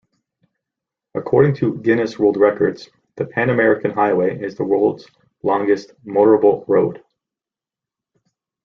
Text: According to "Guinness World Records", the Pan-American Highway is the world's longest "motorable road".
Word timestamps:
According 1.13 1.53
to 1.57 1.77
"Guinness 1.77 2.17
World 2.17 2.35
Records", 2.35 2.89
the 3.17 3.25
Pan-American 3.25 3.91
Highway 3.91 4.41
is 4.43 4.55
the 4.55 4.63
world's 4.63 5.05
longest 5.43 5.93
"motorable 6.03 6.65
road". 6.67 7.03